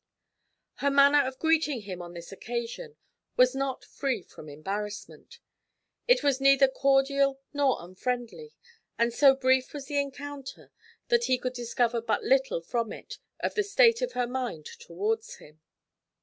[0.77, 2.97] Her manner of greeting him on this occasion
[3.37, 5.37] was not free from embarrassment;
[6.07, 8.55] it was neither cordial nor unfriendly,
[8.97, 10.71] and so brief was the encounter
[11.09, 15.35] that he could discover but little from it of the state of her mind towards
[15.35, 15.61] him.